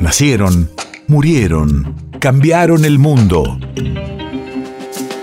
[0.00, 0.70] Nacieron,
[1.08, 3.58] murieron, cambiaron el mundo.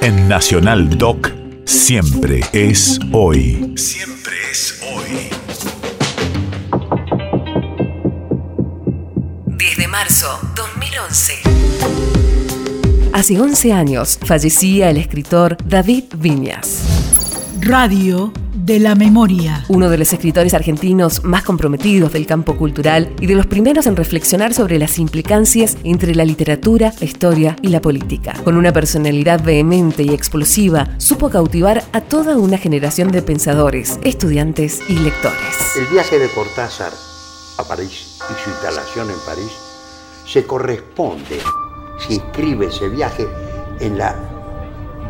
[0.01, 1.31] En Nacional Doc,
[1.65, 3.73] siempre es hoy.
[3.75, 5.29] Siempre es hoy.
[9.47, 11.33] 10 de marzo 2011.
[13.13, 16.96] Hace 11 años fallecía el escritor David Viñas.
[17.61, 19.65] Radio de la memoria.
[19.67, 23.95] Uno de los escritores argentinos más comprometidos del campo cultural y de los primeros en
[23.95, 28.33] reflexionar sobre las implicancias entre la literatura, la historia y la política.
[28.43, 34.81] Con una personalidad vehemente y explosiva, supo cautivar a toda una generación de pensadores, estudiantes
[34.87, 35.77] y lectores.
[35.77, 36.91] El viaje de Cortázar
[37.57, 39.51] a París y su instalación en París
[40.25, 41.39] se corresponde,
[42.05, 43.25] se inscribe ese viaje
[43.79, 44.15] en la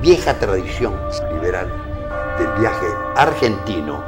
[0.01, 0.93] vieja tradición
[1.33, 1.86] liberal
[2.37, 4.03] del viaje argentino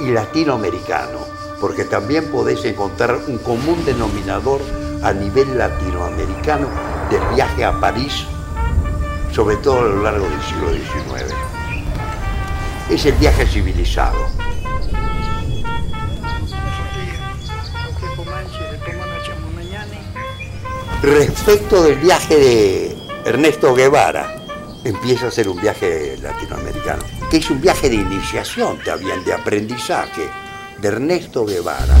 [0.00, 1.18] y latinoamericano,
[1.60, 4.60] porque también podéis encontrar un común denominador
[5.02, 6.68] a nivel latinoamericano
[7.10, 8.26] del viaje a París,
[9.32, 11.34] sobre todo a lo largo del siglo XIX.
[12.90, 14.18] Es el viaje civilizado.
[21.02, 24.43] Respecto del viaje de Ernesto Guevara,
[24.84, 30.28] empieza a ser un viaje latinoamericano, que es un viaje de iniciación también, de aprendizaje,
[30.78, 31.96] de Ernesto Guevara,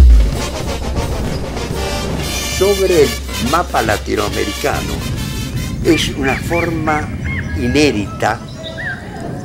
[2.58, 3.08] sobre el
[3.50, 4.92] mapa latinoamericano.
[5.82, 7.08] Es una forma
[7.56, 8.38] inédita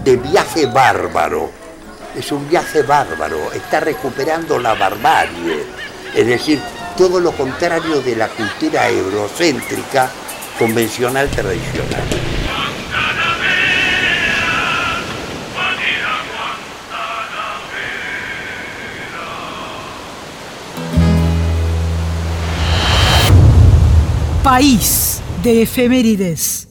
[0.03, 1.51] de viaje bárbaro.
[2.17, 5.63] Es un viaje bárbaro, está recuperando la barbarie,
[6.13, 6.59] es decir,
[6.97, 10.09] todo lo contrario de la cultura eurocéntrica
[10.57, 12.28] convencional tradicional.
[24.49, 26.68] País de efemérides.